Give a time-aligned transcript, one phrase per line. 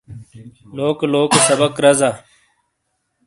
[0.75, 2.09] لوکے لوکے سبق رزا۔